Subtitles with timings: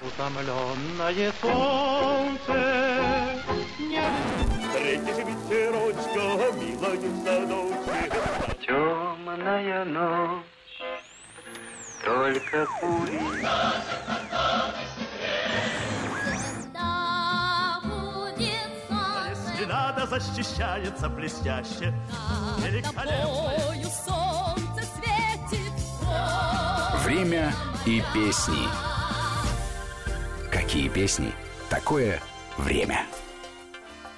[0.00, 2.54] Утомленное солнце
[3.78, 4.02] не...
[4.60, 6.24] Встретишь ветерочка,
[6.58, 7.98] милая в садочке.
[8.66, 10.44] Темная ночь,
[12.04, 12.66] только
[19.66, 21.92] надо, защищается блестяще.
[22.58, 23.52] Великолепно.
[27.04, 27.52] Время
[27.84, 28.93] и песни.
[30.74, 31.30] Какие песни?
[31.70, 32.20] Такое
[32.58, 33.06] время.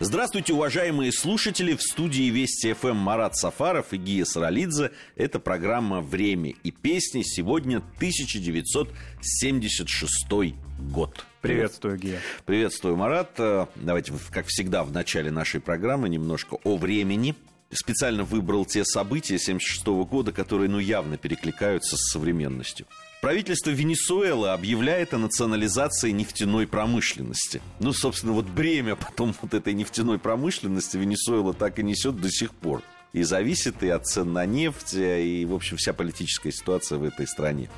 [0.00, 1.74] Здравствуйте, уважаемые слушатели!
[1.74, 4.92] В студии Вести ФМ Марат Сафаров и Гия Саралидзе.
[5.16, 7.20] Это программа «Время и песни».
[7.20, 11.26] Сегодня 1976 год.
[11.42, 12.20] Приветствую, Гия.
[12.46, 13.32] Приветствую, Марат.
[13.36, 17.34] Э, Давайте, как всегда, в начале нашей программы немножко о времени.
[17.70, 22.86] Специально выбрал те события 76 года, которые, ну, явно перекликаются с современностью.
[23.26, 27.60] Правительство Венесуэлы объявляет о национализации нефтяной промышленности.
[27.80, 32.54] Ну, собственно, вот бремя потом вот этой нефтяной промышленности Венесуэла так и несет до сих
[32.54, 32.84] пор.
[33.12, 37.26] И зависит и от цен на нефть, и, в общем, вся политическая ситуация в этой
[37.26, 37.68] стране.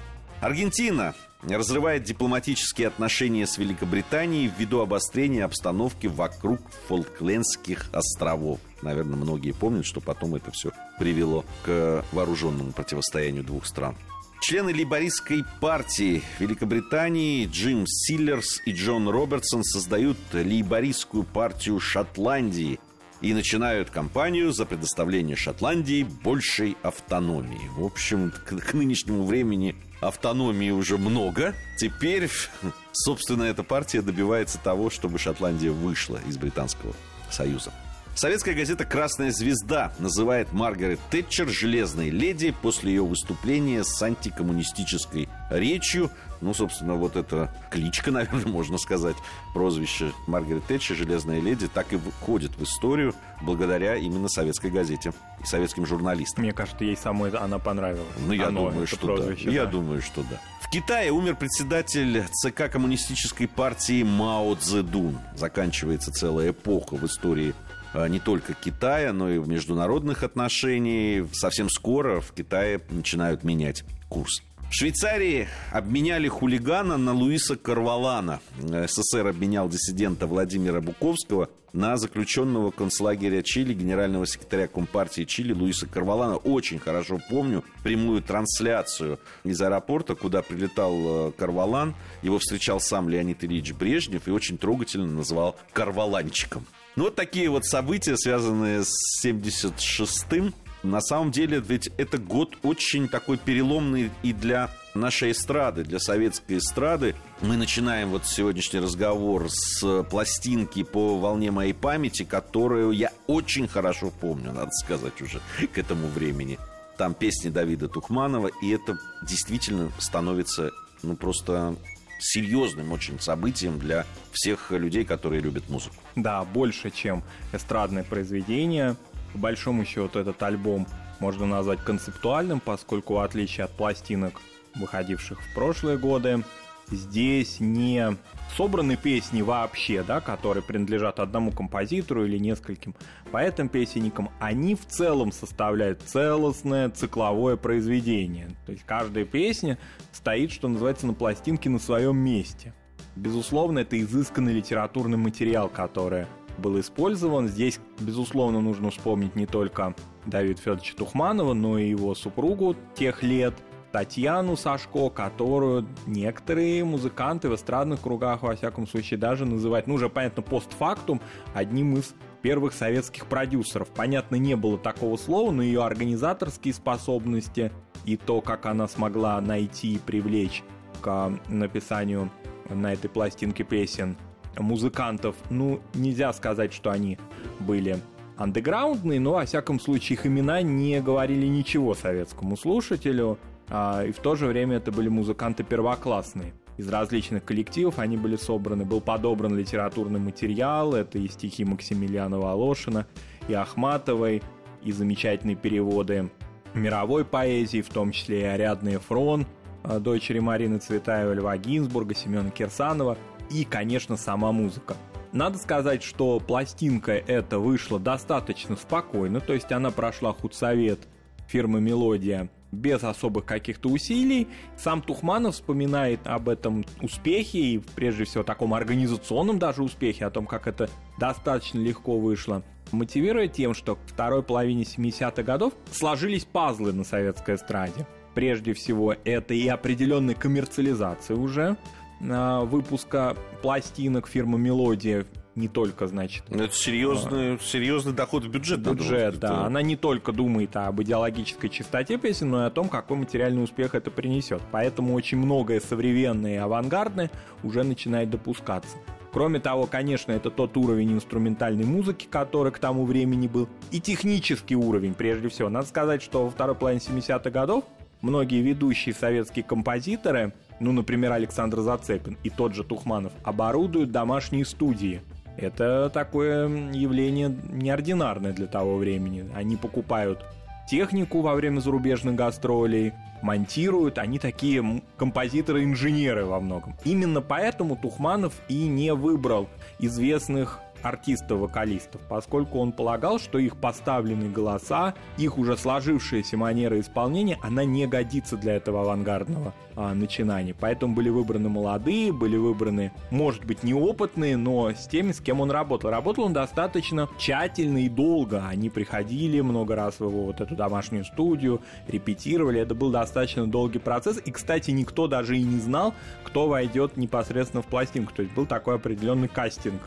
[0.42, 8.60] Аргентина разрывает дипломатические отношения с Великобританией ввиду обострения обстановки вокруг Фолклендских островов.
[8.82, 13.96] Наверное, многие помнят, что потом это все привело к вооруженному противостоянию двух стран.
[14.40, 22.78] Члены лейбористской партии Великобритании Джим Силлерс и Джон Робертсон создают лейбористскую партию Шотландии
[23.20, 27.68] и начинают кампанию за предоставление Шотландии большей автономии.
[27.76, 31.54] В общем, к, к нынешнему времени автономии уже много.
[31.76, 32.30] Теперь,
[32.92, 36.94] собственно, эта партия добивается того, чтобы Шотландия вышла из Британского
[37.30, 37.72] Союза.
[38.18, 46.10] Советская газета «Красная звезда» называет Маргарет Тэтчер «железной леди» после ее выступления с антикоммунистической речью.
[46.40, 49.14] Ну, собственно, вот эта кличка, наверное, можно сказать,
[49.54, 55.46] прозвище Маргарет Тэтчер «железная леди» так и входит в историю благодаря именно советской газете и
[55.46, 56.42] советским журналистам.
[56.42, 58.08] Мне кажется, ей самой она понравилась.
[58.26, 59.14] Ну, я Оно, думаю, это что да.
[59.14, 59.70] прозвище, Я да.
[59.70, 60.40] думаю, что да.
[60.60, 65.20] В Китае умер председатель ЦК Коммунистической партии Мао Цзэдун.
[65.36, 67.54] Заканчивается целая эпоха в истории
[67.94, 71.28] не только Китая, но и в международных отношениях.
[71.32, 74.42] Совсем скоро в Китае начинают менять курс.
[74.70, 78.40] В Швейцарии обменяли хулигана на Луиса Карвалана.
[78.60, 86.36] СССР обменял диссидента Владимира Буковского на заключенного концлагеря Чили генерального секретаря Компартии Чили Луиса Карвалана.
[86.36, 91.94] Очень хорошо помню прямую трансляцию из аэропорта, куда прилетал э, Карвалан.
[92.20, 96.66] Его встречал сам Леонид Ильич Брежнев и очень трогательно называл Карваланчиком.
[96.98, 100.52] Ну, вот такие вот события, связанные с 76-м.
[100.82, 106.58] На самом деле, ведь это год очень такой переломный и для нашей эстрады, для советской
[106.58, 107.14] эстрады.
[107.40, 114.10] Мы начинаем вот сегодняшний разговор с пластинки по волне моей памяти, которую я очень хорошо
[114.10, 115.40] помню, надо сказать уже,
[115.72, 116.58] к этому времени.
[116.96, 120.72] Там песни Давида Тухманова, и это действительно становится,
[121.04, 121.76] ну, просто
[122.18, 125.96] серьезным очень событием для всех людей, которые любят музыку.
[126.16, 128.96] Да, больше, чем эстрадное произведение.
[129.32, 130.86] По большому счету, этот альбом
[131.20, 134.40] можно назвать концептуальным, поскольку, в отличие от пластинок,
[134.74, 136.42] выходивших в прошлые годы,
[136.90, 138.16] здесь не
[138.56, 142.94] собраны песни вообще, да, которые принадлежат одному композитору или нескольким
[143.30, 148.48] поэтам-песенникам, они в целом составляют целостное цикловое произведение.
[148.66, 149.78] То есть каждая песня
[150.12, 152.72] стоит, что называется, на пластинке на своем месте.
[153.16, 156.26] Безусловно, это изысканный литературный материал, который
[156.58, 157.48] был использован.
[157.48, 159.94] Здесь, безусловно, нужно вспомнить не только
[160.26, 163.54] Давида Федоровича Тухманова, но и его супругу тех лет,
[163.92, 170.08] Татьяну Сашко, которую некоторые музыканты в эстрадных кругах, во всяком случае, даже называют, ну, уже,
[170.08, 171.20] понятно, постфактум,
[171.54, 173.88] одним из первых советских продюсеров.
[173.88, 177.72] Понятно, не было такого слова, но ее организаторские способности
[178.04, 180.62] и то, как она смогла найти и привлечь
[181.00, 182.30] к написанию
[182.68, 184.16] на этой пластинке песен
[184.58, 187.18] музыкантов, ну, нельзя сказать, что они
[187.60, 187.98] были
[188.36, 194.18] андеграундные, но, во всяком случае, их имена не говорили ничего советскому слушателю, а, и в
[194.22, 196.54] то же время это были музыканты первоклассные.
[196.78, 203.06] Из различных коллективов они были собраны, был подобран литературный материал, это и стихи Максимилиана Волошина,
[203.48, 204.42] и Ахматовой,
[204.82, 206.30] и замечательные переводы
[206.74, 209.44] мировой поэзии, в том числе и Ариадны Фрон,
[209.82, 213.18] а, дочери Марины Цветаевой, Льва Гинзбурга, Семена Кирсанова,
[213.50, 214.94] и, конечно, сама музыка.
[215.32, 221.08] Надо сказать, что пластинка эта вышла достаточно спокойно, то есть она прошла худсовет
[221.48, 224.48] фирмы «Мелодия» без особых каких-то усилий.
[224.76, 230.46] Сам Тухманов вспоминает об этом успехе и прежде всего таком организационном даже успехе, о том,
[230.46, 230.88] как это
[231.18, 232.62] достаточно легко вышло
[232.92, 238.06] мотивируя тем, что к второй половине 70-х годов сложились пазлы на советской эстраде.
[238.34, 241.76] Прежде всего, это и определенная коммерциализация уже
[242.20, 245.26] э, выпуска пластинок фирмы «Мелодия»,
[245.58, 246.44] не только, значит...
[246.48, 248.80] Ну, это серьезный, а, серьезный доход в бюджет.
[248.80, 249.66] Бюджет, да.
[249.66, 253.94] Она не только думает об идеологической чистоте песен, но и о том, какой материальный успех
[253.94, 254.62] это принесет.
[254.70, 257.30] Поэтому очень многое современное и авангардное
[257.62, 258.96] уже начинает допускаться.
[259.32, 264.76] Кроме того, конечно, это тот уровень инструментальной музыки, который к тому времени был, и технический
[264.76, 265.68] уровень, прежде всего.
[265.68, 267.84] Надо сказать, что во второй половине 70-х годов
[268.22, 275.20] многие ведущие советские композиторы, ну, например, Александр Зацепин и тот же Тухманов, оборудуют домашние студии–
[275.58, 279.50] это такое явление неординарное для того времени.
[279.54, 280.44] Они покупают
[280.88, 283.12] технику во время зарубежных гастролей,
[283.42, 286.96] монтируют, они такие композиторы-инженеры во многом.
[287.04, 289.68] Именно поэтому Тухманов и не выбрал
[289.98, 297.84] известных артистов-вокалистов, поскольку он полагал, что их поставленные голоса, их уже сложившаяся манера исполнения, она
[297.84, 300.76] не годится для этого авангардного а, начинания.
[300.78, 305.72] Поэтому были выбраны молодые, были выбраны, может быть, неопытные, но с теми, с кем он
[305.72, 306.10] работал.
[306.10, 308.64] Работал он достаточно тщательно и долго.
[308.68, 312.80] Они приходили много раз в его вот эту домашнюю студию, репетировали.
[312.80, 314.40] Это был достаточно долгий процесс.
[314.44, 316.14] И, кстати, никто даже и не знал,
[316.44, 318.32] кто войдет непосредственно в пластинку.
[318.32, 320.00] То есть был такой определенный кастинг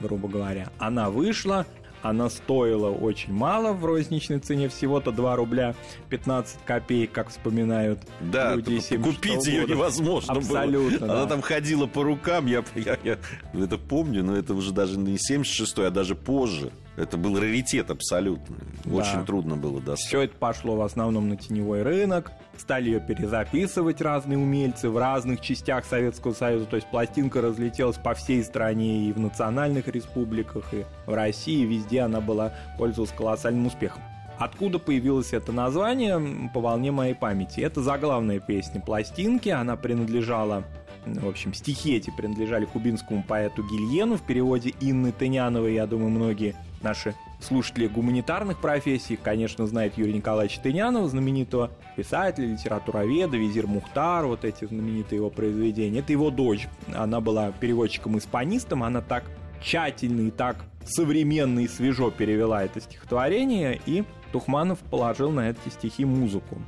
[0.00, 0.68] грубо говоря.
[0.78, 1.66] Она вышла,
[2.02, 5.74] она стоила очень мало в розничной цене, всего-то 2 рубля
[6.10, 11.08] 15 копеек, как вспоминают да, люди купить ее невозможно Абсолютно, было.
[11.08, 11.14] Да.
[11.14, 13.18] Она там ходила по рукам, я, я, я
[13.54, 16.70] это помню, но это уже даже не 76-й, а даже позже.
[16.98, 18.56] Это был раритет абсолютно.
[18.86, 19.24] Очень да.
[19.24, 20.08] трудно было достать.
[20.08, 22.32] Все это пошло в основном на теневой рынок.
[22.56, 26.64] Стали ее перезаписывать разные умельцы в разных частях Советского Союза.
[26.66, 31.64] То есть пластинка разлетелась по всей стране и в национальных республиках, и в России.
[31.64, 34.02] Везде она была пользовалась колоссальным успехом.
[34.36, 37.60] Откуда появилось это название, по волне моей памяти.
[37.60, 40.64] Это заглавная песня пластинки, она принадлежала
[41.06, 45.74] в общем, стихи эти принадлежали кубинскому поэту Гильену в переводе Инны Тыняновой.
[45.74, 53.36] Я думаю, многие наши слушатели гуманитарных профессий, конечно, знают Юрия Николаевича Тынянова, знаменитого писателя, литературоведа,
[53.36, 56.00] Визир Мухтар, вот эти знаменитые его произведения.
[56.00, 56.68] Это его дочь.
[56.94, 59.24] Она была переводчиком-испанистом, она так
[59.62, 66.04] тщательно и так современно и свежо перевела это стихотворение, и Тухманов положил на эти стихи
[66.04, 66.60] музыку.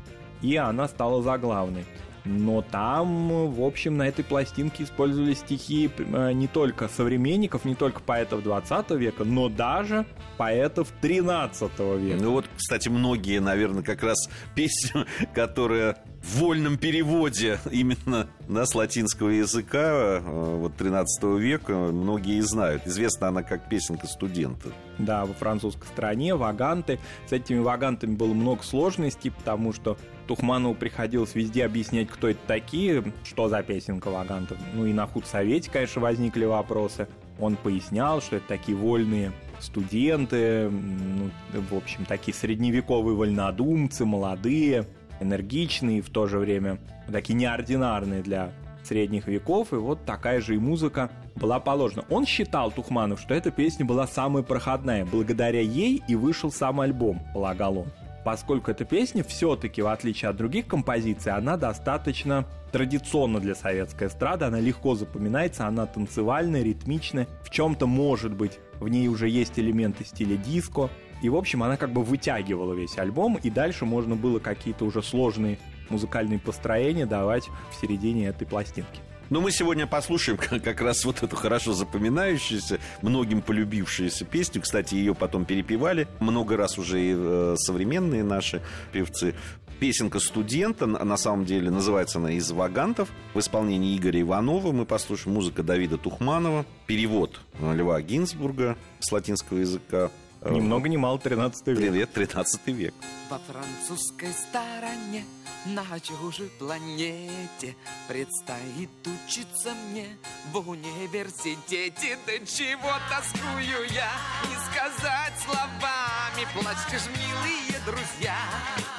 [0.43, 1.85] И она стала заглавной.
[2.31, 8.01] Но там, в общем, на этой пластинке использовали стихи э, не только современников, не только
[8.01, 10.07] поэтов 20 века, но даже
[10.37, 12.23] поэтов 13 века.
[12.23, 15.05] Ну вот, кстати, многие, наверное, как раз песни,
[15.35, 22.87] которые в вольном переводе именно да, с латинского языка э, вот 13 века многие знают.
[22.87, 24.69] Известна она как песенка студента.
[24.99, 26.99] Да, во французской стране, ваганты.
[27.27, 29.97] С этими вагантами было много сложностей, потому что
[30.27, 34.59] Тухманову приходилось везде объяснять, кто это такие, что за песенка вагантов.
[34.75, 37.09] Ну и на худсовете, конечно, возникли вопросы.
[37.39, 44.87] Он пояснял, что это такие вольные студенты, ну, в общем, такие средневековые вольнодумцы, молодые,
[45.21, 46.79] энергичные, в то же время
[47.11, 48.53] такие неординарные для
[48.83, 52.05] средних веков, и вот такая же и музыка была положена.
[52.09, 55.05] Он считал, Тухманов, что эта песня была самая проходная.
[55.05, 57.87] Благодаря ей и вышел сам альбом, полагал он
[58.25, 64.45] поскольку эта песня все-таки, в отличие от других композиций, она достаточно традиционна для советской эстрады,
[64.45, 70.05] она легко запоминается, она танцевальная, ритмичная, в чем-то может быть, в ней уже есть элементы
[70.05, 70.91] стиля диско,
[71.23, 75.03] и, в общем, она как бы вытягивала весь альбом, и дальше можно было какие-то уже
[75.03, 75.59] сложные
[75.89, 79.01] музыкальные построения давать в середине этой пластинки.
[79.31, 84.61] Но мы сегодня послушаем как раз вот эту хорошо запоминающуюся, многим полюбившуюся песню.
[84.61, 88.61] Кстати, ее потом перепевали много раз уже и э, современные наши
[88.93, 89.35] певцы.
[89.79, 94.73] Песенка студента, на самом деле называется она «Из вагантов» в исполнении Игоря Иванова.
[94.73, 100.11] Мы послушаем музыка Давида Тухманова, перевод Льва Гинзбурга с латинского языка.
[100.45, 101.77] Ни много ни мало 13 век.
[101.77, 102.95] Привет, 13 век.
[103.29, 105.25] Во французской стороне
[105.67, 107.77] на чужой планете
[108.09, 110.17] Предстоит учиться мне
[110.53, 114.11] в университете Да чего тоскую я,
[114.49, 118.37] не сказать словами Плачьте ж, милые друзья,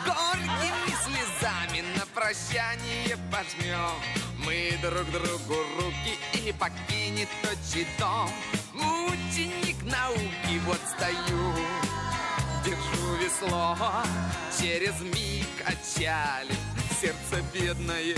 [0.06, 3.98] горькими слезами На прощание пожмем
[4.46, 7.58] мы друг другу руки И покинет тот
[8.00, 8.30] дом
[8.82, 11.54] Ученик науки, вот стою
[12.66, 13.78] держу весло
[14.60, 16.54] Через миг отчали
[17.00, 18.16] Сердце бедное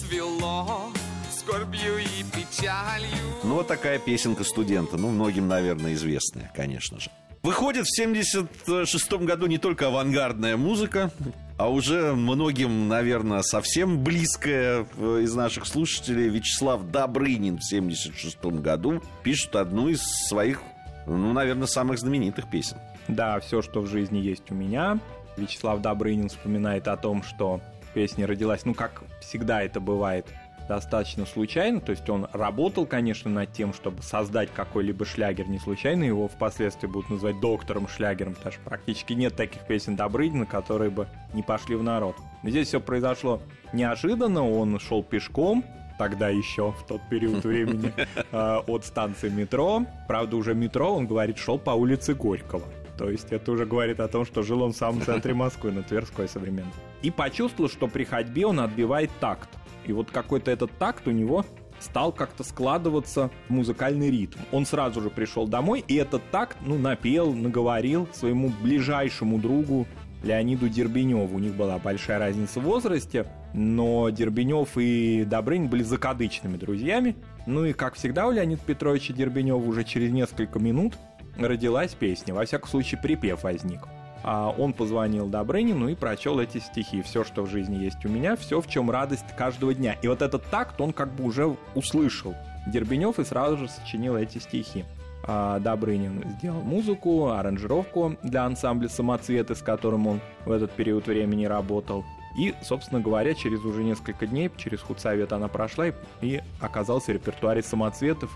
[0.00, 0.92] свело
[1.30, 4.96] Скорбью и печалью Ну, вот такая песенка студента.
[4.96, 7.10] Ну, многим, наверное, известная, конечно же.
[7.44, 11.10] Выходит в 76 году не только авангардная музыка,
[11.58, 19.02] а уже многим, наверное, совсем близкая э, из наших слушателей Вячеслав Добрынин в 76 году
[19.22, 20.62] пишет одну из своих,
[21.06, 22.78] ну, наверное, самых знаменитых песен.
[23.08, 24.98] Да, все, что в жизни есть у меня.
[25.36, 27.60] Вячеслав Добрынин вспоминает о том, что
[27.92, 30.26] песня родилась, ну, как всегда это бывает,
[30.68, 31.80] достаточно случайно.
[31.80, 35.48] То есть он работал, конечно, над тем, чтобы создать какой-либо шлягер.
[35.48, 40.46] Не случайно его впоследствии будут называть доктором шлягером, потому что практически нет таких песен Добрынина,
[40.46, 42.16] которые бы не пошли в народ.
[42.42, 43.40] Но здесь все произошло
[43.72, 44.48] неожиданно.
[44.48, 45.64] Он шел пешком,
[45.98, 47.92] тогда еще в тот период времени
[48.32, 49.84] э, от станции метро.
[50.08, 52.64] Правда, уже метро, он говорит, шел по улице Горького.
[52.96, 55.82] То есть это уже говорит о том, что жил он в самом центре Москвы, на
[55.82, 56.70] Тверской современно.
[57.02, 59.48] И почувствовал, что при ходьбе он отбивает такт.
[59.86, 61.44] И вот какой-то этот такт у него
[61.80, 64.38] стал как-то складываться в музыкальный ритм.
[64.52, 69.86] Он сразу же пришел домой, и этот такт, ну, напел, наговорил своему ближайшему другу
[70.22, 71.36] Леониду Дербеневу.
[71.36, 77.16] У них была большая разница в возрасте, но Дербенев и Добрынин были закадычными друзьями.
[77.46, 80.94] Ну и, как всегда, у Леонида Петровича Дербенева уже через несколько минут
[81.36, 82.34] родилась песня.
[82.34, 83.80] Во всяком случае, припев возник.
[84.26, 87.02] А он позвонил Добрынину и прочел эти стихи.
[87.02, 89.98] Все, что в жизни есть у меня, все, в чем радость каждого дня.
[90.00, 92.34] И вот этот такт он как бы уже услышал.
[92.66, 94.86] Дербенев и сразу же сочинил эти стихи.
[95.26, 101.44] А Добрынин сделал музыку, аранжировку для ансамбля «Самоцветы», с которым он в этот период времени
[101.44, 102.02] работал.
[102.38, 105.86] И, собственно говоря, через уже несколько дней, через худсовет она прошла
[106.20, 108.30] и, оказался в репертуаре «Самоцветов».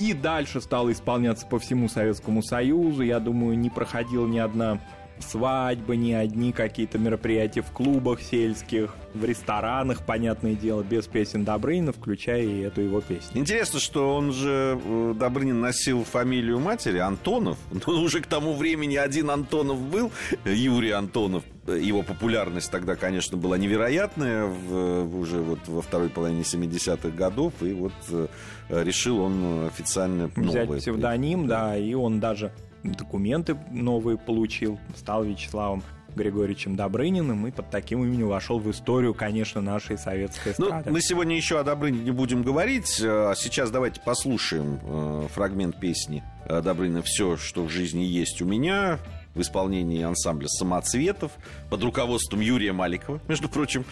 [0.00, 3.02] И дальше стала исполняться по всему Советскому Союзу.
[3.02, 4.80] Я думаю, не проходила ни одна
[5.18, 11.92] свадьбы, не одни какие-то мероприятия в клубах сельских, в ресторанах, понятное дело, без песен Добрынина,
[11.92, 13.40] включая и эту его песню.
[13.40, 17.58] Интересно, что он же, э, Добрынин, носил фамилию матери Антонов.
[17.86, 20.10] Но уже к тому времени один Антонов был,
[20.44, 21.44] Юрий Антонов.
[21.66, 27.54] Его популярность тогда, конечно, была невероятная в, уже вот во второй половине 70-х годов.
[27.62, 28.26] И вот э,
[28.68, 30.80] решил он официально Взять новое.
[30.80, 32.52] псевдоним, да, и он даже
[32.92, 35.82] документы новые получил, стал Вячеславом
[36.14, 40.90] Григорьевичем Добрыниным и под таким именем вошел в историю, конечно, нашей советской Ну, эстрады.
[40.92, 43.00] мы сегодня еще о Добрынине не будем говорить.
[43.02, 48.44] А Сейчас давайте послушаем э, фрагмент песни э, Добрынина «Все, что в жизни есть у
[48.44, 49.00] меня»
[49.34, 51.32] в исполнении ансамбля «Самоцветов»
[51.68, 53.84] под руководством Юрия Маликова, между прочим.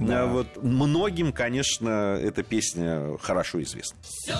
[0.00, 0.22] Да.
[0.22, 3.96] Э, Вот, многим, конечно, эта песня хорошо известна.
[4.02, 4.34] Все,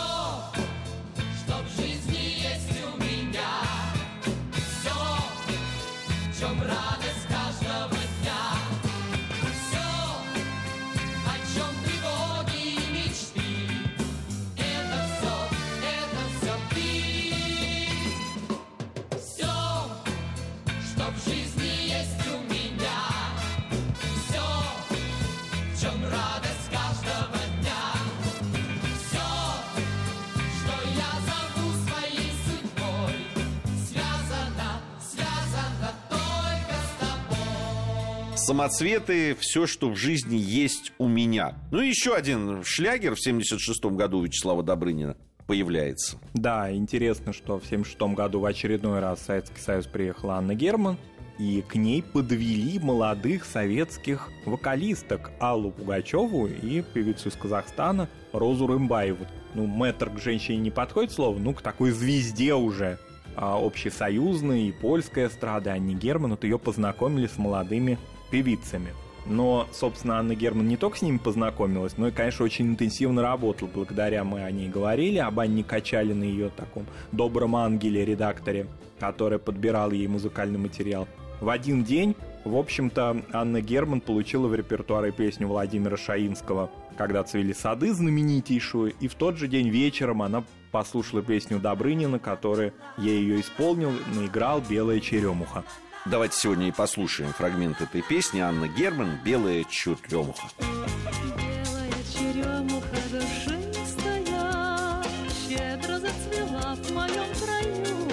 [38.49, 41.59] Самоцветы все, что в жизни есть у меня.
[41.71, 46.17] Ну и еще один шлягер в 76 году Вячеслава Добрынина появляется.
[46.33, 50.97] Да, интересно, что в 1976 году в очередной раз в Советский Союз приехала Анна Герман,
[51.39, 59.27] и к ней подвели молодых советских вокалисток Аллу Пугачеву и певицу из Казахстана Розу Рымбаеву.
[59.53, 62.99] Ну, мэтр к женщине не подходит слово, ну, к такой звезде уже
[63.37, 67.99] а, общесоюзной и польской эстрады Анне Герман, вот ее познакомили с молодыми
[68.31, 68.95] певицами.
[69.27, 73.69] Но, собственно, Анна Герман не только с ними познакомилась, но и, конечно, очень интенсивно работала.
[73.73, 78.67] Благодаря мы о ней говорили, об Анне Качалиной, ее таком добром ангеле, редакторе,
[78.99, 81.07] который подбирал ей музыкальный материал.
[81.41, 87.53] В один день, в общем-то, Анна Герман получила в репертуаре песню Владимира Шаинского «Когда цвели
[87.53, 90.43] сады» знаменитейшую, и в тот же день вечером она
[90.73, 95.65] послушала песню Добрынина, который ей ее исполнил, наиграл «Белая черемуха».
[96.07, 98.41] Давайте сегодня и послушаем фрагмент этой песни.
[98.41, 100.49] Анна Герман «Белая черемуха».
[100.59, 105.03] Белая черемуха душистая
[105.49, 108.09] Щедро зацвела в моем краю.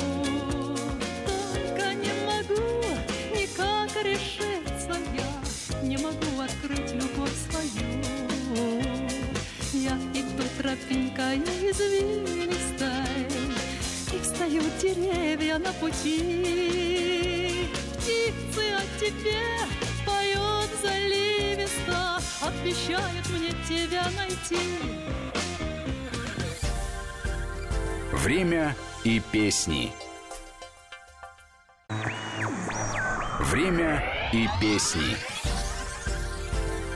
[1.25, 2.63] Только не могу
[3.33, 8.03] никак решиться я Не могу открыть любовь свою.
[9.73, 13.14] Я иду тропинкой извилистой
[14.35, 19.39] встают деревья на пути птицы о тебе
[20.05, 24.59] поет заливисто, обещает мне тебя найти.
[28.11, 28.75] Время
[29.05, 29.93] и песни.
[33.39, 35.15] Время и песни.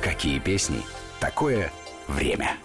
[0.01, 0.81] Какие песни?
[1.21, 1.71] Такое
[2.07, 2.57] время.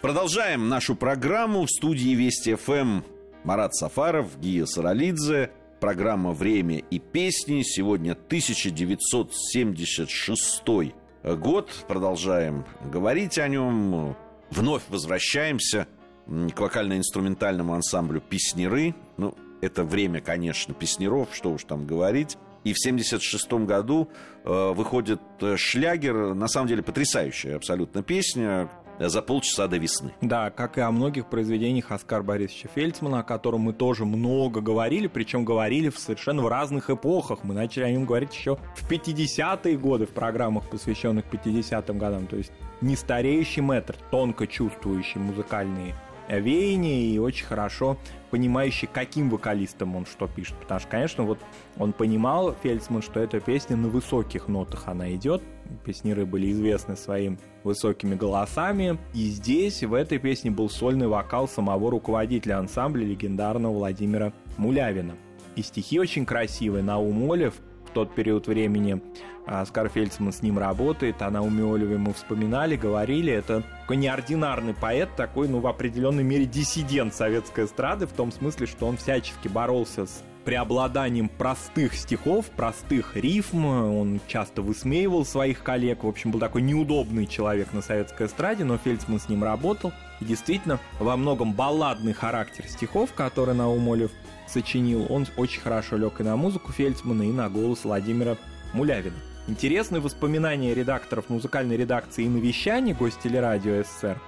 [0.00, 3.13] Продолжаем нашу программу в студии Вести ФМ.
[3.44, 5.50] Марат Сафаров, Гия Саралидзе.
[5.78, 7.60] Программа «Время и песни».
[7.62, 11.70] Сегодня 1976 год.
[11.86, 14.16] Продолжаем говорить о нем.
[14.50, 15.86] Вновь возвращаемся
[16.26, 18.94] к вокально-инструментальному ансамблю «Песнеры».
[19.18, 22.38] Ну, это время, конечно, песнеров, что уж там говорить.
[22.64, 24.08] И в 1976 году
[24.44, 30.12] э, выходит э, шлягер, на самом деле потрясающая абсолютно песня, за полчаса до весны.
[30.20, 35.06] Да, как и о многих произведениях Оскара Борисовича Фельдсмана, о котором мы тоже много говорили,
[35.06, 37.44] причем говорили в совершенно в разных эпохах.
[37.44, 42.26] Мы начали о нем говорить еще в 50-е годы в программах, посвященных 50-м годам.
[42.26, 45.94] То есть не стареющий мэтр, тонко чувствующий музыкальные
[46.28, 47.96] веяния и очень хорошо
[48.30, 50.56] понимающий, каким вокалистом он что пишет.
[50.58, 51.38] Потому что, конечно, вот
[51.76, 55.40] он понимал, Фельдсман, что эта песня на высоких нотах она идет.
[55.84, 58.98] Песниры были известны своим высокими голосами.
[59.12, 65.14] И здесь, в этой песне, был сольный вокал самого руководителя ансамбля легендарного Владимира Мулявина.
[65.54, 66.82] И стихи очень красивые.
[66.82, 67.54] Наум Олев
[67.94, 69.00] тот период времени
[69.46, 75.10] Оскар Фельдсман с ним работает, она у Миолева ему вспоминали, говорили, это такой неординарный поэт,
[75.16, 80.06] такой, ну, в определенной мере диссидент советской эстрады, в том смысле, что он всячески боролся
[80.06, 86.62] с преобладанием простых стихов, простых рифм, он часто высмеивал своих коллег, в общем, был такой
[86.62, 92.12] неудобный человек на советской эстраде, но Фельдсман с ним работал, и действительно, во многом балладный
[92.12, 94.10] характер стихов, который Наумолев
[94.46, 98.36] сочинил, он очень хорошо лег и на музыку Фельдсмана, и на голос Владимира
[98.72, 99.16] Мулявина.
[99.46, 104.18] Интересные воспоминания редакторов музыкальной редакции и на вещании гостелерадио СССР,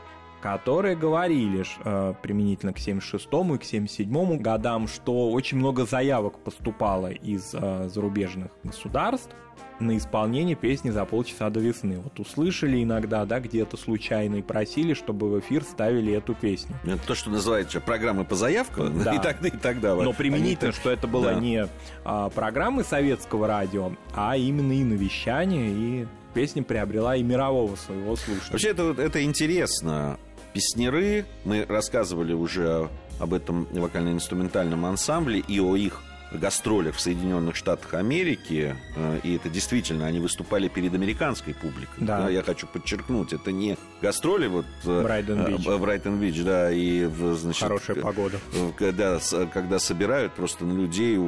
[0.40, 7.10] которые говорили э, применительно к 76 и к 77 годам, что очень много заявок поступало
[7.10, 9.34] из э, зарубежных государств
[9.80, 11.98] на исполнение песни «За полчаса до весны».
[11.98, 16.74] Вот услышали иногда, да, где-то случайно и просили, чтобы в эфир ставили эту песню.
[16.84, 19.14] Это то, что называется программы по заявкам, да.
[19.16, 19.94] и тогда, и тогда.
[19.94, 20.78] Но применительно, Они...
[20.78, 21.40] что это было да.
[21.40, 21.68] не
[22.04, 28.52] а, программы советского радио, а именно и навещание, и песня приобрела и мирового своего слушателя.
[28.52, 30.18] Вообще, это, это интересно.
[30.52, 37.94] Песнеры, мы рассказывали уже об этом вокально-инструментальном ансамбле и о их гастролях в Соединенных Штатах
[37.94, 42.04] Америки, э, и это действительно, они выступали перед американской публикой.
[42.04, 42.22] Да.
[42.22, 45.66] да я хочу подчеркнуть, это не гастроли вот э, Брайтон-Бич.
[45.66, 48.38] в Брайтон-Бич, да, и значит, хорошая погода.
[48.76, 49.18] Когда,
[49.52, 51.18] когда собирают просто на людей,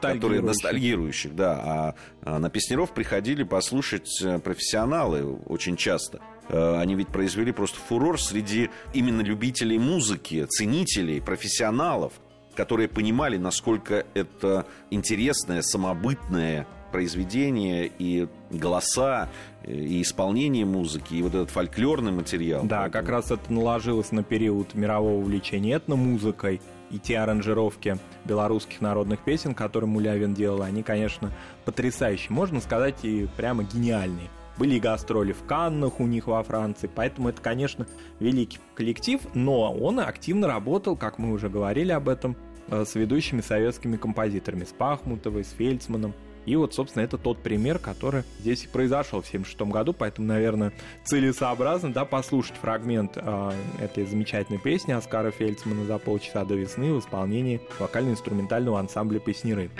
[0.00, 6.20] которые ностальгирующих, да, а, а на песнеров приходили послушать э, профессионалы очень часто.
[6.50, 12.14] Они ведь произвели просто фурор среди именно любителей музыки, ценителей, профессионалов
[12.58, 19.28] которые понимали, насколько это интересное, самобытное произведение и голоса,
[19.64, 22.64] и исполнение музыки, и вот этот фольклорный материал.
[22.64, 22.92] Да, Поэтому...
[22.92, 29.54] как раз это наложилось на период мирового увлечения этномузыкой, и те аранжировки белорусских народных песен,
[29.54, 31.30] которые Мулявин делал, они, конечно,
[31.64, 32.32] потрясающие.
[32.32, 34.30] Можно сказать, и прямо гениальные.
[34.56, 37.86] Были и гастроли в Каннах у них во Франции, поэтому это, конечно,
[38.18, 43.40] великий коллектив, но он активно работал, как мы уже говорили об этом, Э, с ведущими
[43.40, 46.14] советскими композиторами, с Пахмутовой, с Фельдсманом.
[46.48, 50.72] И вот, собственно, это тот пример, который здесь и произошел в 1976 году, поэтому, наверное,
[51.04, 57.00] целесообразно да, послушать фрагмент э, этой замечательной песни Оскара Фельдсмана «За полчаса до весны» в
[57.00, 59.70] исполнении вокально-инструментального ансамбля «Песниры».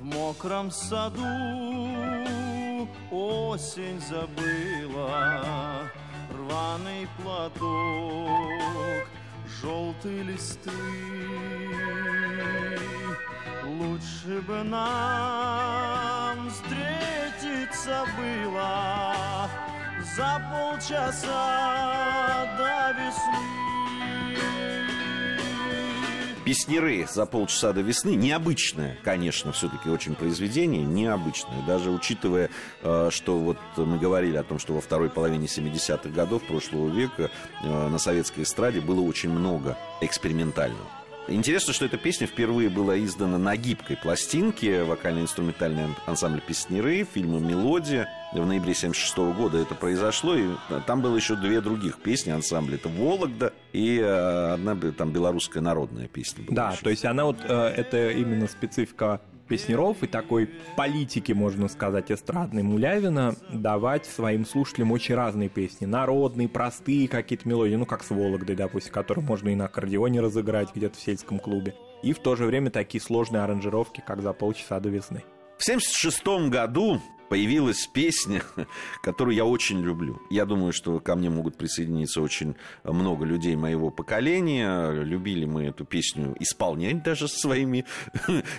[0.00, 1.20] В мокром саду
[3.10, 5.42] осень забыла
[6.30, 8.63] рваный платок
[9.64, 10.70] желтые листы.
[13.64, 19.48] Лучше бы нам встретиться было
[20.14, 21.46] за полчаса
[22.58, 23.64] до весны.
[26.44, 28.14] Песнеры за полчаса до весны.
[28.16, 30.82] Необычное, конечно, все-таки очень произведение.
[30.82, 31.62] Необычное.
[31.66, 32.50] Даже учитывая,
[32.82, 37.30] э, что вот мы говорили о том, что во второй половине 70-х годов прошлого века
[37.62, 41.03] э, на советской эстраде было очень много экспериментального.
[41.26, 48.08] Интересно, что эта песня впервые была издана на гибкой пластинке вокально-инструментальный ансамбль «Песнеры» фильма «Мелодия».
[48.34, 50.50] В ноябре 76 года это произошло, и
[50.86, 52.74] там было еще две других песни ансамбля.
[52.74, 56.44] Это «Вологда» и э, одна там белорусская народная песня.
[56.48, 56.82] да, еще.
[56.82, 62.62] то есть она вот, э, это именно специфика песнеров и такой политики, можно сказать, эстрадной
[62.62, 65.86] Мулявина давать своим слушателям очень разные песни.
[65.86, 70.74] Народные, простые какие-то мелодии, ну, как с Вологдой, допустим, которые можно и на аккордеоне разыграть
[70.74, 71.74] где-то в сельском клубе.
[72.02, 75.24] И в то же время такие сложные аранжировки, как за полчаса до весны.
[75.58, 78.42] В 1976 году появилась песня,
[79.02, 80.20] которую я очень люблю.
[80.30, 84.90] Я думаю, что ко мне могут присоединиться очень много людей моего поколения.
[84.90, 87.84] Любили мы эту песню исполнять даже своими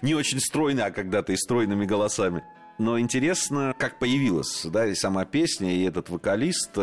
[0.01, 2.43] не очень стройными, а когда-то и стройными голосами.
[2.77, 6.77] Но интересно, как появилась да, и сама песня, и этот вокалист.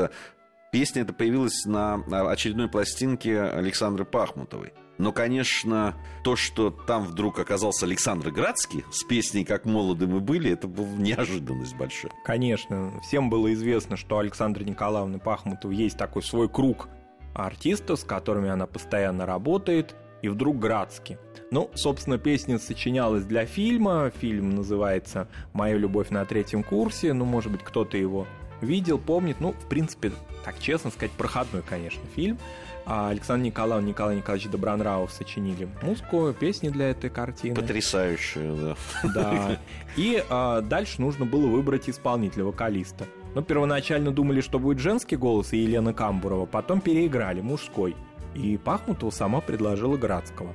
[0.73, 1.97] Песня эта появилась на
[2.31, 4.73] очередной пластинке Александры Пахмутовой.
[5.03, 10.53] Но, конечно, то, что там вдруг оказался Александр Градский с песней «Как молоды мы были»,
[10.53, 12.13] это была неожиданность большая.
[12.25, 16.89] Конечно, всем было известно, что у Александры Николаевны Пахмутовой есть такой свой круг
[17.35, 21.19] артистов, с которыми она постоянно работает, и вдруг Градский.
[21.51, 24.13] Ну, собственно, песня сочинялась для фильма.
[24.21, 27.13] Фильм называется «Моя любовь на третьем курсе».
[27.13, 28.29] Ну, может быть, кто-то его
[28.61, 29.41] видел, помнит.
[29.41, 30.13] Ну, в принципе,
[30.45, 32.39] так честно сказать, проходной, конечно, фильм
[32.85, 37.55] а Александр Николаев, Николай Николаевич Добронравов сочинили музыку, песни для этой картины.
[37.55, 39.11] Потрясающую, да.
[39.15, 39.59] Да.
[39.97, 43.07] И а, дальше нужно было выбрать исполнителя, вокалиста.
[43.35, 47.97] Ну, первоначально думали, что будет женский голос и Елена Камбурова, потом переиграли мужской.
[48.35, 50.53] И Пахмутова сама предложила Градского.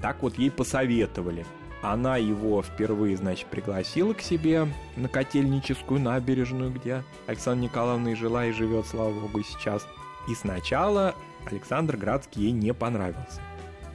[0.00, 1.46] Так вот ей посоветовали.
[1.82, 8.46] Она его впервые, значит, пригласила к себе на Котельническую набережную, где Александра Николаевна и жила,
[8.46, 9.86] и живет, слава богу, сейчас.
[10.26, 11.14] И сначала
[11.52, 13.40] Александр Градский ей не понравился.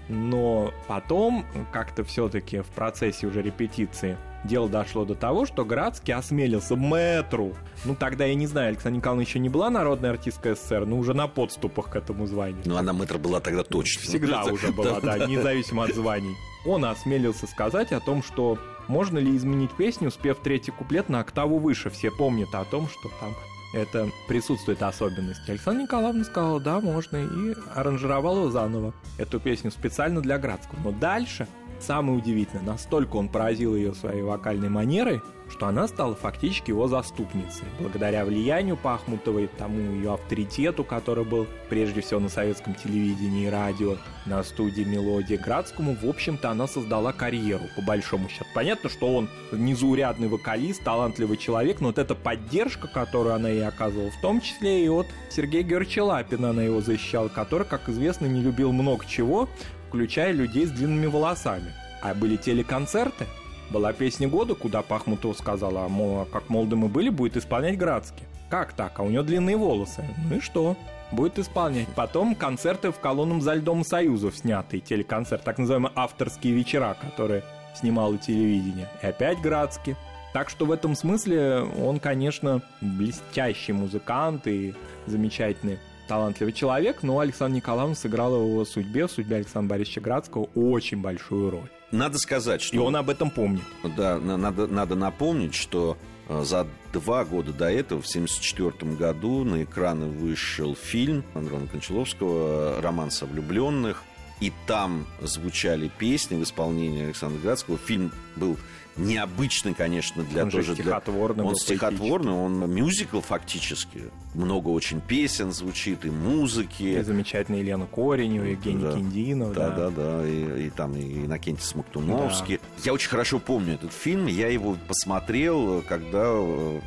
[0.10, 6.76] Но потом, как-то все-таки в процессе уже репетиции, дело дошло до того, что Градский осмелился
[6.76, 7.54] мэтру.
[7.86, 11.14] Ну, тогда, я не знаю, Александра Николаевна еще не была народной артисткой СССР, но уже
[11.14, 12.62] на подступах к этому званию.
[12.66, 14.02] Ну, она мэтр была тогда точно.
[14.02, 16.36] Всегда уже была, да, независимо от званий.
[16.66, 18.58] Он осмелился сказать о том, что
[18.88, 21.92] можно ли изменить песню, спев третий куплет на октаву выше.
[21.92, 23.36] Все помнят о том, что там
[23.74, 25.48] это присутствует особенность.
[25.48, 30.80] Александра Николаевна сказала, да, можно, и аранжировала заново эту песню специально для Градского.
[30.84, 31.48] Но дальше
[31.80, 37.66] Самое удивительное, настолько он поразил ее своей вокальной манерой, что она стала фактически его заступницей.
[37.80, 43.96] Благодаря влиянию Пахмутовой, тому ее авторитету, который был прежде всего на советском телевидении и радио,
[44.26, 48.46] на студии «Мелодия» Градскому, в общем-то, она создала карьеру, по большому счету.
[48.54, 54.12] Понятно, что он незаурядный вокалист, талантливый человек, но вот эта поддержка, которую она ей оказывала,
[54.12, 58.42] в том числе и от Сергея Георгиевича Лапина она его защищала, который, как известно, не
[58.42, 59.50] любил много чего,
[59.90, 61.74] включая людей с длинными волосами.
[62.02, 63.26] А были телеконцерты.
[63.72, 68.24] Была песня года, куда Пахмутова сказала, мол, как молоды мы были, будет исполнять Градский.
[68.50, 69.00] Как так?
[69.00, 70.04] А у него длинные волосы.
[70.30, 70.78] Ну и что?
[71.12, 71.88] Будет исполнять.
[71.96, 77.44] Потом концерты в колонном зале Дома Союзов снятый телеконцерт, так называемые авторские вечера, которые
[77.76, 78.88] снимало телевидение.
[79.02, 79.96] И опять Градский.
[80.34, 84.76] Так что в этом смысле он, конечно, блестящий музыкант и
[85.08, 90.50] замечательный талантливый человек, но Александр Николаевна сыграла в его судьбе, в судьбе Александра Борисовича Градского,
[90.56, 91.70] очень большую роль.
[91.92, 92.76] Надо сказать, что...
[92.76, 93.64] И он об этом помнит.
[93.96, 99.64] Да, надо, надо напомнить, что э, за два года до этого, в 1974 году, на
[99.64, 104.04] экраны вышел фильм Андрона Кончаловского «Романс о влюбленных»,
[104.40, 107.78] и там звучали песни в исполнении Александра Градского.
[107.78, 108.58] Фильм был
[109.00, 111.46] необычный, конечно, для он тоже стихотворный для...
[111.46, 114.04] Он стихотворный, он мюзикл фактически.
[114.34, 116.84] Много очень песен звучит, и музыки.
[116.84, 118.94] И замечательная Елена Коренева, Евгений да.
[118.94, 119.54] Киндинов.
[119.54, 120.28] Да, да, да, да.
[120.28, 122.58] И, и там и Иннокентий Смоктуновский.
[122.58, 122.84] Да.
[122.86, 124.28] Я очень хорошо помню этот фильм.
[124.28, 126.80] Я его посмотрел, когда э,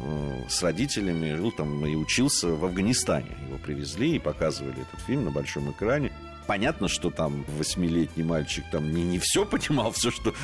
[0.49, 3.37] с родителями жил там и учился в Афганистане.
[3.49, 6.13] Его привезли и показывали этот фильм на большом экране.
[6.47, 10.35] Понятно, что там восьмилетний мальчик там не, не все понимал, все, что,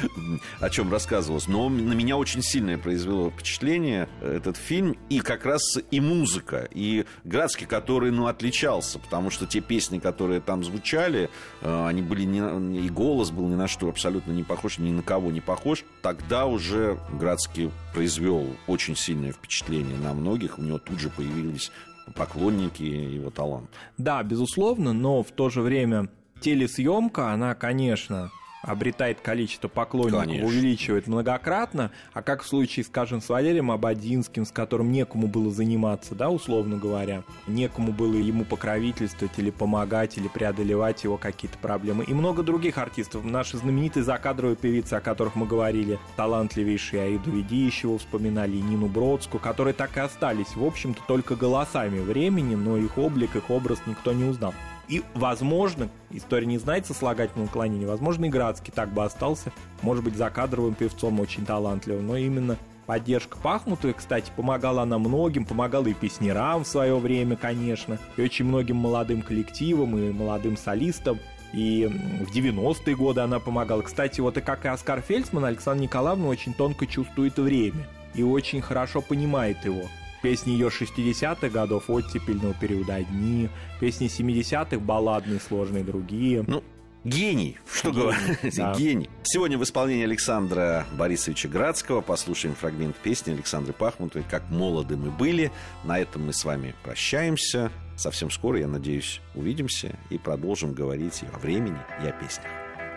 [0.60, 5.62] о чем рассказывалось, но на меня очень сильное произвело впечатление этот фильм, и как раз
[5.90, 11.30] и музыка, и Градский, который, ну, отличался, потому что те песни, которые там звучали,
[11.60, 15.02] э, они были, не, и голос был ни на что абсолютно не похож, ни на
[15.02, 21.00] кого не похож, тогда уже Градский произвел очень сильное впечатление на многих, у него тут
[21.00, 21.72] же появились
[22.14, 23.70] поклонники его таланта.
[23.96, 26.08] Да, безусловно, но в то же время
[26.40, 28.30] телесъемка, она, конечно,
[28.62, 30.46] обретает количество поклонников, Конечно.
[30.46, 36.14] увеличивает многократно, а как в случае, скажем, с Валерием Абадинским, с которым некому было заниматься,
[36.14, 42.04] да, условно говоря, некому было ему покровительствовать или помогать, или преодолевать его какие-то проблемы.
[42.04, 43.24] И много других артистов.
[43.24, 49.40] Наши знаменитые закадровые певицы, о которых мы говорили, талантливейшие Аиду Ведищеву вспоминали, и Нину Бродскую,
[49.40, 54.12] которые так и остались, в общем-то, только голосами времени, но их облик, их образ никто
[54.12, 54.54] не узнал.
[54.88, 60.16] И, возможно, история не знает сослагательного наклонения, возможно, и Градский так бы остался, может быть,
[60.16, 66.64] закадровым певцом очень талантливым, но именно поддержка Пахмутовой, кстати, помогала она многим, помогала и песнярам
[66.64, 71.18] в свое время, конечно, и очень многим молодым коллективам и молодым солистам.
[71.52, 71.86] И
[72.26, 73.82] в 90-е годы она помогала.
[73.82, 78.60] Кстати, вот и как и Оскар Фельдсман, Александра Николаевна очень тонко чувствует время и очень
[78.60, 79.82] хорошо понимает его.
[80.22, 83.48] Песни ее 60-х годов, оттепельного периода одни,
[83.80, 86.44] песни 70-х, балладные, сложные другие.
[86.46, 86.64] Ну,
[87.04, 88.74] Гений, что говорить, да.
[88.74, 89.08] гений.
[89.22, 95.52] Сегодня в исполнении Александра Борисовича Градского послушаем фрагмент песни Александры Пахмутовой «Как молоды мы были».
[95.84, 97.70] На этом мы с вами прощаемся.
[97.96, 102.50] Совсем скоро, я надеюсь, увидимся и продолжим говорить и о времени, и о песнях.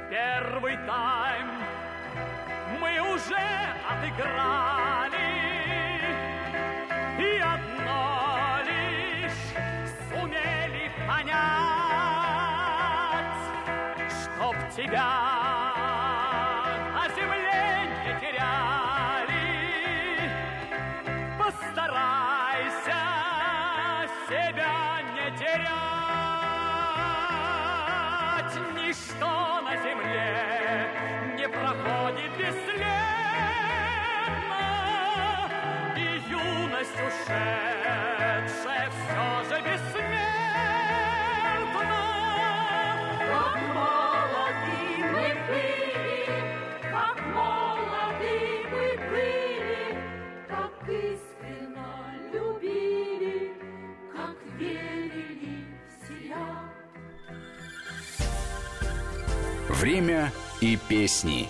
[0.09, 1.47] Первый тайм
[2.81, 3.37] мы уже
[3.87, 5.30] отыграли,
[7.21, 9.31] и одно лишь
[10.09, 11.35] сумели понять,
[14.09, 15.60] чтоб тебя
[36.81, 40.31] юность ушедшая все же бессмертна.
[43.29, 46.39] Как молоды мы были,
[46.91, 48.37] как молоды
[48.71, 49.81] мы были,
[50.49, 51.89] как искренно
[52.33, 53.35] любили,
[54.15, 56.45] как верили в себя.
[59.69, 60.21] Время
[60.61, 61.49] и песни.